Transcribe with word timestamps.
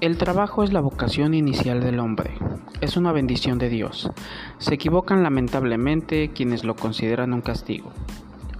El 0.00 0.16
trabajo 0.16 0.62
es 0.62 0.72
la 0.72 0.80
vocación 0.80 1.34
inicial 1.34 1.80
del 1.80 1.98
hombre, 1.98 2.30
es 2.80 2.96
una 2.96 3.10
bendición 3.10 3.58
de 3.58 3.68
Dios. 3.68 4.08
Se 4.58 4.74
equivocan 4.74 5.24
lamentablemente 5.24 6.28
quienes 6.28 6.62
lo 6.62 6.76
consideran 6.76 7.32
un 7.32 7.40
castigo. 7.40 7.90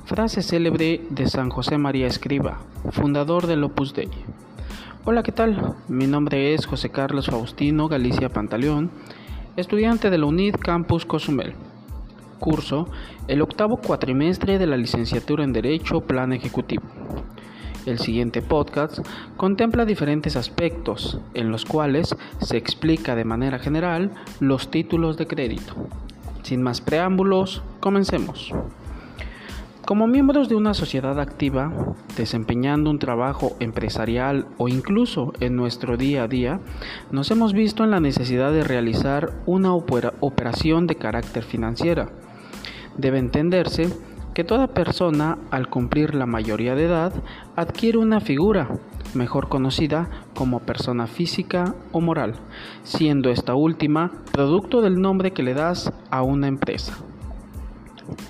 Frase 0.04 0.42
célebre 0.42 1.00
de 1.10 1.28
San 1.28 1.50
José 1.50 1.78
María 1.78 2.08
Escriba, 2.08 2.58
fundador 2.90 3.46
del 3.46 3.62
Opus 3.62 3.94
Dei. 3.94 4.08
Hola, 5.04 5.22
¿qué 5.22 5.30
tal? 5.30 5.76
Mi 5.86 6.08
nombre 6.08 6.54
es 6.54 6.66
José 6.66 6.90
Carlos 6.90 7.26
Faustino 7.26 7.86
Galicia 7.86 8.30
Pantaleón, 8.30 8.90
estudiante 9.56 10.10
de 10.10 10.18
la 10.18 10.26
UNID 10.26 10.56
Campus 10.56 11.06
Cozumel. 11.06 11.54
Curso 12.40 12.88
el 13.28 13.42
octavo 13.42 13.76
cuatrimestre 13.76 14.58
de 14.58 14.66
la 14.66 14.76
licenciatura 14.76 15.44
en 15.44 15.52
Derecho 15.52 16.00
Plan 16.00 16.32
Ejecutivo. 16.32 16.82
El 17.88 17.98
siguiente 17.98 18.42
podcast 18.42 18.98
contempla 19.38 19.86
diferentes 19.86 20.36
aspectos 20.36 21.18
en 21.32 21.50
los 21.50 21.64
cuales 21.64 22.14
se 22.38 22.58
explica 22.58 23.16
de 23.16 23.24
manera 23.24 23.58
general 23.58 24.10
los 24.40 24.70
títulos 24.70 25.16
de 25.16 25.26
crédito. 25.26 25.74
Sin 26.42 26.62
más 26.62 26.82
preámbulos, 26.82 27.62
comencemos. 27.80 28.52
Como 29.86 30.06
miembros 30.06 30.50
de 30.50 30.54
una 30.54 30.74
sociedad 30.74 31.18
activa, 31.18 31.94
desempeñando 32.14 32.90
un 32.90 32.98
trabajo 32.98 33.56
empresarial 33.58 34.44
o 34.58 34.68
incluso 34.68 35.32
en 35.40 35.56
nuestro 35.56 35.96
día 35.96 36.24
a 36.24 36.28
día, 36.28 36.60
nos 37.10 37.30
hemos 37.30 37.54
visto 37.54 37.84
en 37.84 37.90
la 37.90 38.00
necesidad 38.00 38.52
de 38.52 38.64
realizar 38.64 39.32
una 39.46 39.72
operación 39.72 40.86
de 40.86 40.96
carácter 40.96 41.42
financiera. 41.42 42.10
Debe 42.98 43.18
entenderse 43.18 43.88
que 44.38 44.44
toda 44.44 44.68
persona, 44.68 45.36
al 45.50 45.68
cumplir 45.68 46.14
la 46.14 46.24
mayoría 46.24 46.76
de 46.76 46.84
edad, 46.84 47.12
adquiere 47.56 47.98
una 47.98 48.20
figura, 48.20 48.68
mejor 49.12 49.48
conocida 49.48 50.08
como 50.32 50.60
persona 50.60 51.08
física 51.08 51.74
o 51.90 52.00
moral, 52.00 52.34
siendo 52.84 53.30
esta 53.30 53.56
última 53.56 54.12
producto 54.30 54.80
del 54.80 55.00
nombre 55.00 55.32
que 55.32 55.42
le 55.42 55.54
das 55.54 55.92
a 56.12 56.22
una 56.22 56.46
empresa. 56.46 56.96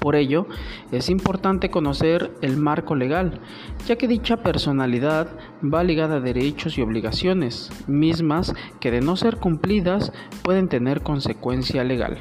Por 0.00 0.17
ello, 0.17 0.47
es 0.92 1.11
importante 1.11 1.69
conocer 1.69 2.33
el 2.41 2.56
marco 2.56 2.95
legal, 2.95 3.41
ya 3.87 3.97
que 3.97 4.09
dicha 4.09 4.39
personalidad 4.39 5.28
va 5.62 5.84
ligada 5.84 6.17
a 6.17 6.20
derechos 6.20 6.78
y 6.78 6.81
obligaciones, 6.81 7.70
mismas 7.87 8.55
que 8.81 8.91
de 8.91 9.03
no 9.03 9.15
ser 9.17 9.37
cumplidas 9.37 10.11
pueden 10.43 10.69
tener 10.69 11.03
consecuencia 11.03 11.84
legal. 11.84 12.17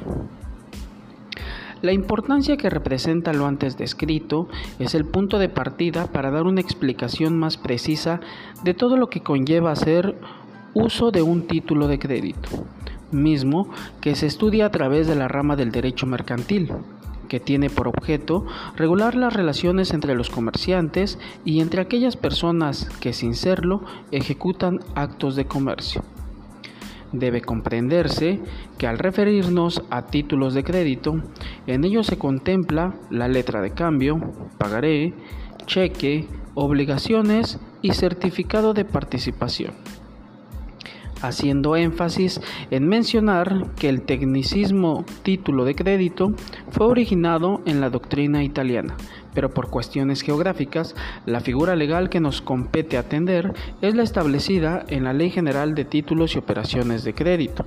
La 1.80 1.92
importancia 1.92 2.56
que 2.56 2.70
representa 2.70 3.32
lo 3.32 3.46
antes 3.46 3.78
descrito 3.78 4.48
es 4.80 4.96
el 4.96 5.04
punto 5.04 5.38
de 5.38 5.48
partida 5.48 6.08
para 6.08 6.32
dar 6.32 6.42
una 6.42 6.60
explicación 6.60 7.38
más 7.38 7.56
precisa 7.56 8.18
de 8.64 8.74
todo 8.74 8.96
lo 8.96 9.08
que 9.08 9.22
conlleva 9.22 9.70
hacer 9.70 10.16
uso 10.74 11.12
de 11.12 11.22
un 11.22 11.46
título 11.46 11.86
de 11.86 12.00
crédito, 12.00 12.48
mismo 13.12 13.68
que 14.00 14.16
se 14.16 14.26
estudia 14.26 14.66
a 14.66 14.70
través 14.70 15.06
de 15.06 15.14
la 15.14 15.28
rama 15.28 15.54
del 15.54 15.70
derecho 15.70 16.04
mercantil, 16.06 16.72
que 17.28 17.38
tiene 17.38 17.70
por 17.70 17.86
objeto 17.86 18.44
regular 18.74 19.14
las 19.14 19.32
relaciones 19.32 19.92
entre 19.92 20.16
los 20.16 20.30
comerciantes 20.30 21.20
y 21.44 21.60
entre 21.60 21.80
aquellas 21.80 22.16
personas 22.16 22.88
que 23.00 23.12
sin 23.12 23.34
serlo 23.34 23.82
ejecutan 24.10 24.80
actos 24.96 25.36
de 25.36 25.44
comercio 25.44 26.02
debe 27.12 27.40
comprenderse 27.40 28.40
que 28.76 28.86
al 28.86 28.98
referirnos 28.98 29.82
a 29.90 30.06
títulos 30.06 30.54
de 30.54 30.64
crédito, 30.64 31.22
en 31.66 31.84
ellos 31.84 32.06
se 32.06 32.18
contempla 32.18 32.94
la 33.10 33.28
letra 33.28 33.60
de 33.60 33.70
cambio, 33.70 34.20
pagaré, 34.58 35.14
cheque, 35.66 36.26
obligaciones 36.54 37.58
y 37.82 37.92
certificado 37.92 38.74
de 38.74 38.84
participación. 38.84 39.74
Haciendo 41.20 41.74
énfasis 41.74 42.40
en 42.70 42.86
mencionar 42.86 43.74
que 43.74 43.88
el 43.88 44.02
tecnicismo 44.02 45.04
título 45.22 45.64
de 45.64 45.74
crédito 45.74 46.28
fue 46.70 46.86
originado 46.86 47.60
en 47.66 47.80
la 47.80 47.90
doctrina 47.90 48.44
italiana, 48.44 48.96
pero 49.34 49.50
por 49.50 49.70
cuestiones 49.70 50.22
geográficas, 50.22 50.94
la 51.26 51.40
figura 51.40 51.76
legal 51.76 52.08
que 52.08 52.20
nos 52.20 52.40
compete 52.40 52.98
atender 52.98 53.54
es 53.82 53.94
la 53.94 54.02
establecida 54.02 54.84
en 54.88 55.04
la 55.04 55.12
Ley 55.12 55.30
General 55.30 55.74
de 55.74 55.84
Títulos 55.84 56.34
y 56.34 56.38
Operaciones 56.38 57.04
de 57.04 57.14
Crédito. 57.14 57.64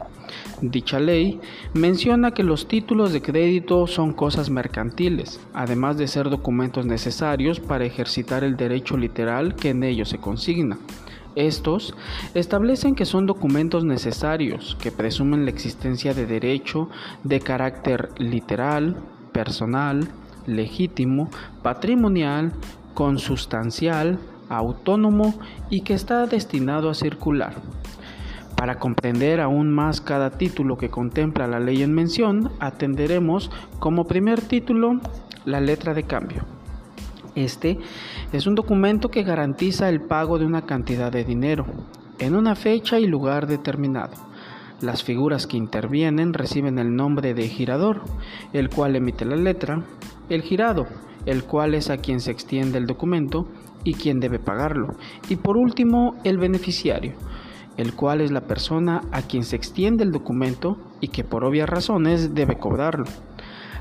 Dicha 0.62 1.00
ley 1.00 1.40
menciona 1.74 2.32
que 2.32 2.44
los 2.44 2.68
títulos 2.68 3.14
de 3.14 3.22
crédito 3.22 3.88
son 3.88 4.14
cosas 4.14 4.50
mercantiles, 4.50 5.40
además 5.54 5.98
de 5.98 6.08
ser 6.08 6.30
documentos 6.30 6.86
necesarios 6.86 7.60
para 7.60 7.86
ejercitar 7.86 8.44
el 8.44 8.58
derecho 8.58 8.98
literal 8.98 9.56
que 9.56 9.70
en 9.70 9.84
ellos 9.84 10.10
se 10.10 10.20
consigna. 10.20 10.78
Estos 11.36 11.96
establecen 12.34 12.94
que 12.94 13.06
son 13.06 13.26
documentos 13.26 13.86
necesarios 13.86 14.78
que 14.82 14.92
presumen 14.92 15.46
la 15.46 15.52
existencia 15.52 16.14
de 16.14 16.26
derecho 16.26 16.90
de 17.24 17.40
carácter 17.40 18.10
literal, 18.18 18.98
personal, 19.32 20.10
legítimo, 20.46 21.30
patrimonial, 21.62 22.52
consustancial, 22.94 24.20
autónomo 24.50 25.34
y 25.70 25.82
que 25.82 25.94
está 25.94 26.26
destinado 26.26 26.90
a 26.90 26.94
circular. 26.94 27.54
Para 28.56 28.78
comprender 28.78 29.42
aún 29.42 29.72
más 29.72 30.02
cada 30.02 30.30
título 30.32 30.78
que 30.78 30.90
contempla 30.90 31.48
la 31.48 31.60
ley 31.60 31.82
en 31.82 31.94
mención, 31.94 32.52
atenderemos 32.60 33.50
como 33.80 34.06
primer 34.06 34.42
título 34.42 35.00
la 35.46 35.60
letra 35.60 35.94
de 35.94 36.04
cambio. 36.04 36.46
Este 37.34 37.80
es 38.34 38.46
un 38.46 38.56
documento 38.56 39.10
que 39.10 39.24
garantiza 39.24 39.90
el 39.90 40.02
pago 40.02 40.38
de 40.38 40.46
una 40.46 40.66
cantidad 40.66 41.12
de 41.12 41.24
dinero 41.24 41.66
en 42.20 42.36
una 42.36 42.56
fecha 42.56 43.00
y 43.00 43.08
lugar 43.08 43.48
determinado. 43.48 44.31
Las 44.82 45.04
figuras 45.04 45.46
que 45.46 45.58
intervienen 45.58 46.34
reciben 46.34 46.80
el 46.80 46.96
nombre 46.96 47.36
de 47.36 47.48
girador, 47.48 48.02
el 48.52 48.70
cual 48.70 48.96
emite 48.96 49.26
la 49.26 49.36
letra, 49.36 49.84
el 50.28 50.42
girado, 50.42 50.88
el 51.28 51.44
cual 51.44 51.76
es 51.76 51.92
a 51.92 51.98
quien 51.98 52.20
se 52.20 52.32
extiende 52.32 52.80
el 52.80 52.88
documento 52.88 53.48
y 53.84 53.94
quien 53.94 54.20
debe 54.20 54.40
pagarlo, 54.40 54.96
y 55.30 55.36
por 55.36 55.56
último 55.58 56.16
el 56.24 56.40
beneficiario, 56.40 57.14
el 57.78 57.94
cual 57.94 58.22
es 58.22 58.32
la 58.32 58.42
persona 58.42 59.02
a 59.12 59.22
quien 59.22 59.44
se 59.44 59.56
extiende 59.56 60.04
el 60.04 60.12
documento 60.12 60.78
y 61.00 61.10
que 61.10 61.24
por 61.24 61.44
obvias 61.44 61.70
razones 61.70 62.34
debe 62.34 62.58
cobrarlo. 62.58 63.06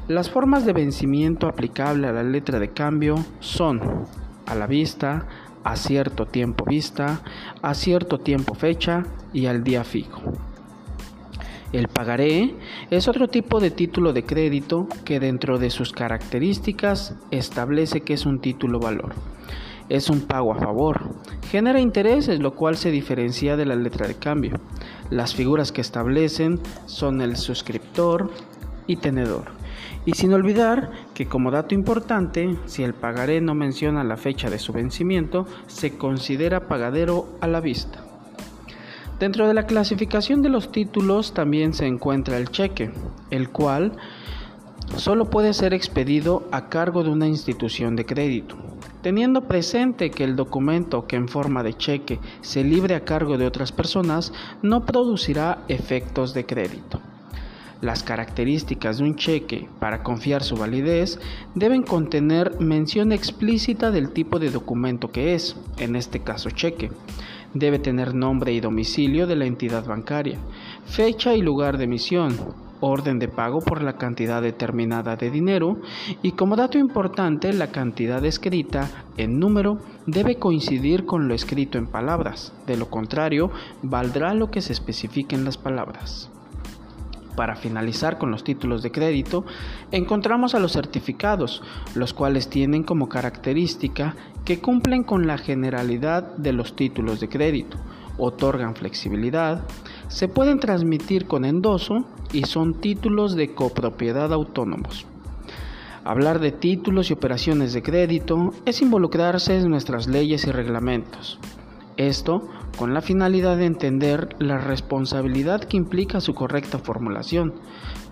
Las 0.06 0.28
formas 0.28 0.66
de 0.66 0.74
vencimiento 0.74 1.46
aplicable 1.46 2.08
a 2.08 2.12
la 2.12 2.24
letra 2.24 2.58
de 2.58 2.74
cambio 2.74 3.14
son 3.38 3.80
a 4.44 4.54
la 4.54 4.66
vista, 4.66 5.26
a 5.64 5.76
cierto 5.76 6.26
tiempo 6.26 6.66
vista, 6.66 7.22
a 7.62 7.72
cierto 7.72 8.18
tiempo 8.18 8.54
fecha 8.54 9.04
y 9.32 9.46
al 9.46 9.64
día 9.64 9.82
fijo. 9.84 10.49
El 11.72 11.86
pagaré 11.86 12.56
es 12.90 13.06
otro 13.06 13.28
tipo 13.28 13.60
de 13.60 13.70
título 13.70 14.12
de 14.12 14.24
crédito 14.24 14.88
que 15.04 15.20
dentro 15.20 15.58
de 15.58 15.70
sus 15.70 15.92
características 15.92 17.14
establece 17.30 18.00
que 18.00 18.14
es 18.14 18.26
un 18.26 18.40
título 18.40 18.80
valor. 18.80 19.14
Es 19.88 20.10
un 20.10 20.22
pago 20.22 20.52
a 20.52 20.58
favor. 20.58 21.14
Genera 21.48 21.80
intereses, 21.80 22.40
lo 22.40 22.54
cual 22.56 22.76
se 22.76 22.90
diferencia 22.90 23.56
de 23.56 23.66
la 23.66 23.76
letra 23.76 24.08
de 24.08 24.16
cambio. 24.16 24.58
Las 25.10 25.36
figuras 25.36 25.70
que 25.70 25.80
establecen 25.80 26.58
son 26.86 27.20
el 27.20 27.36
suscriptor 27.36 28.32
y 28.88 28.96
tenedor. 28.96 29.44
Y 30.06 30.12
sin 30.12 30.32
olvidar 30.32 30.90
que 31.14 31.26
como 31.26 31.52
dato 31.52 31.76
importante, 31.76 32.56
si 32.66 32.82
el 32.82 32.94
pagaré 32.94 33.40
no 33.40 33.54
menciona 33.54 34.02
la 34.02 34.16
fecha 34.16 34.50
de 34.50 34.58
su 34.58 34.72
vencimiento, 34.72 35.46
se 35.68 35.96
considera 35.96 36.66
pagadero 36.66 37.28
a 37.40 37.46
la 37.46 37.60
vista. 37.60 38.09
Dentro 39.20 39.46
de 39.46 39.52
la 39.52 39.66
clasificación 39.66 40.40
de 40.40 40.48
los 40.48 40.72
títulos 40.72 41.34
también 41.34 41.74
se 41.74 41.86
encuentra 41.86 42.38
el 42.38 42.48
cheque, 42.48 42.90
el 43.30 43.50
cual 43.50 43.92
solo 44.96 45.28
puede 45.28 45.52
ser 45.52 45.74
expedido 45.74 46.48
a 46.52 46.70
cargo 46.70 47.04
de 47.04 47.10
una 47.10 47.26
institución 47.26 47.96
de 47.96 48.06
crédito. 48.06 48.56
Teniendo 49.02 49.42
presente 49.42 50.10
que 50.10 50.24
el 50.24 50.36
documento 50.36 51.06
que 51.06 51.16
en 51.16 51.28
forma 51.28 51.62
de 51.62 51.74
cheque 51.74 52.18
se 52.40 52.64
libre 52.64 52.94
a 52.94 53.04
cargo 53.04 53.36
de 53.36 53.44
otras 53.44 53.72
personas 53.72 54.32
no 54.62 54.86
producirá 54.86 55.64
efectos 55.68 56.32
de 56.32 56.46
crédito. 56.46 57.02
Las 57.82 58.02
características 58.02 58.98
de 58.98 59.04
un 59.04 59.16
cheque 59.16 59.68
para 59.80 60.02
confiar 60.02 60.42
su 60.42 60.56
validez 60.56 61.20
deben 61.54 61.82
contener 61.82 62.58
mención 62.58 63.12
explícita 63.12 63.90
del 63.90 64.12
tipo 64.12 64.38
de 64.38 64.50
documento 64.50 65.08
que 65.08 65.34
es, 65.34 65.56
en 65.76 65.94
este 65.94 66.20
caso 66.20 66.48
cheque. 66.48 66.90
Debe 67.54 67.78
tener 67.78 68.14
nombre 68.14 68.52
y 68.52 68.60
domicilio 68.60 69.26
de 69.26 69.36
la 69.36 69.44
entidad 69.44 69.84
bancaria, 69.84 70.38
fecha 70.84 71.34
y 71.34 71.42
lugar 71.42 71.78
de 71.78 71.84
emisión, 71.84 72.36
orden 72.80 73.18
de 73.18 73.28
pago 73.28 73.60
por 73.60 73.82
la 73.82 73.96
cantidad 73.96 74.42
determinada 74.42 75.16
de 75.16 75.30
dinero 75.30 75.78
y 76.22 76.32
como 76.32 76.56
dato 76.56 76.78
importante 76.78 77.52
la 77.52 77.70
cantidad 77.70 78.24
escrita 78.24 79.04
en 79.16 79.38
número 79.38 79.78
debe 80.06 80.36
coincidir 80.36 81.06
con 81.06 81.28
lo 81.28 81.34
escrito 81.34 81.78
en 81.78 81.86
palabras, 81.86 82.52
de 82.66 82.76
lo 82.76 82.88
contrario 82.88 83.50
valdrá 83.82 84.34
lo 84.34 84.50
que 84.50 84.62
se 84.62 84.72
especifique 84.72 85.34
en 85.34 85.44
las 85.44 85.58
palabras. 85.58 86.30
Para 87.36 87.56
finalizar 87.56 88.18
con 88.18 88.30
los 88.30 88.44
títulos 88.44 88.82
de 88.82 88.90
crédito, 88.90 89.44
encontramos 89.92 90.54
a 90.54 90.58
los 90.58 90.72
certificados, 90.72 91.62
los 91.94 92.12
cuales 92.12 92.48
tienen 92.48 92.82
como 92.82 93.08
característica 93.08 94.14
que 94.44 94.60
cumplen 94.60 95.04
con 95.04 95.26
la 95.26 95.38
generalidad 95.38 96.36
de 96.36 96.52
los 96.52 96.74
títulos 96.76 97.20
de 97.20 97.28
crédito, 97.28 97.76
otorgan 98.18 98.74
flexibilidad, 98.74 99.64
se 100.08 100.28
pueden 100.28 100.58
transmitir 100.58 101.26
con 101.26 101.44
endoso 101.44 102.04
y 102.32 102.44
son 102.44 102.80
títulos 102.80 103.36
de 103.36 103.54
copropiedad 103.54 104.32
autónomos. 104.32 105.06
Hablar 106.04 106.40
de 106.40 106.50
títulos 106.50 107.10
y 107.10 107.12
operaciones 107.12 107.72
de 107.72 107.82
crédito 107.82 108.52
es 108.64 108.80
involucrarse 108.80 109.58
en 109.58 109.68
nuestras 109.68 110.06
leyes 110.06 110.46
y 110.46 110.50
reglamentos. 110.50 111.38
Esto 111.96 112.48
con 112.76 112.94
la 112.94 113.02
finalidad 113.02 113.56
de 113.56 113.66
entender 113.66 114.36
la 114.38 114.58
responsabilidad 114.58 115.64
que 115.64 115.76
implica 115.76 116.20
su 116.20 116.34
correcta 116.34 116.78
formulación, 116.78 117.54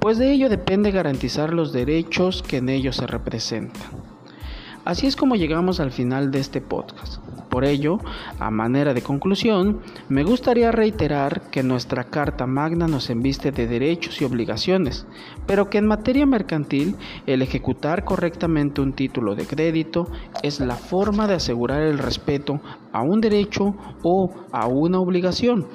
pues 0.00 0.18
de 0.18 0.32
ello 0.32 0.48
depende 0.48 0.90
garantizar 0.90 1.52
los 1.52 1.72
derechos 1.72 2.42
que 2.42 2.58
en 2.58 2.68
ellos 2.68 2.96
se 2.96 3.06
representan. 3.06 3.82
Así 4.84 5.06
es 5.06 5.16
como 5.16 5.36
llegamos 5.36 5.80
al 5.80 5.92
final 5.92 6.30
de 6.30 6.40
este 6.40 6.60
podcast. 6.60 7.20
Por 7.48 7.64
ello, 7.64 7.98
a 8.38 8.50
manera 8.50 8.94
de 8.94 9.02
conclusión, 9.02 9.80
me 10.08 10.22
gustaría 10.22 10.70
reiterar 10.70 11.50
que 11.50 11.62
nuestra 11.62 12.04
Carta 12.04 12.46
Magna 12.46 12.86
nos 12.86 13.10
enviste 13.10 13.52
de 13.52 13.66
derechos 13.66 14.20
y 14.20 14.24
obligaciones, 14.24 15.06
pero 15.46 15.70
que 15.70 15.78
en 15.78 15.86
materia 15.86 16.26
mercantil 16.26 16.96
el 17.26 17.42
ejecutar 17.42 18.04
correctamente 18.04 18.80
un 18.80 18.92
título 18.92 19.34
de 19.34 19.46
crédito 19.46 20.08
es 20.42 20.60
la 20.60 20.76
forma 20.76 21.26
de 21.26 21.34
asegurar 21.34 21.82
el 21.82 21.98
respeto 21.98 22.60
a 22.92 23.02
un 23.02 23.20
derecho 23.20 23.74
o 24.02 24.30
a 24.52 24.66
una 24.66 25.00
obligación 25.00 25.66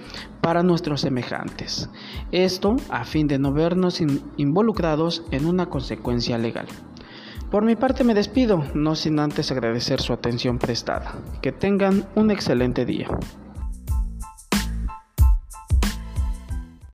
para 0.41 0.61
nuestros 0.61 1.01
semejantes. 1.01 1.89
Esto 2.31 2.75
a 2.89 3.05
fin 3.05 3.27
de 3.27 3.39
no 3.39 3.53
vernos 3.53 4.01
involucrados 4.37 5.23
en 5.31 5.45
una 5.45 5.67
consecuencia 5.67 6.37
legal. 6.37 6.67
Por 7.53 7.63
mi 7.63 7.75
parte 7.75 8.03
me 8.03 8.15
despido, 8.15 8.63
no 8.73 8.95
sin 8.95 9.19
antes 9.19 9.51
agradecer 9.51 10.01
su 10.01 10.11
atención 10.11 10.57
prestada. 10.57 11.13
Que 11.39 11.51
tengan 11.51 12.03
un 12.15 12.31
excelente 12.31 12.83
día. 12.83 13.07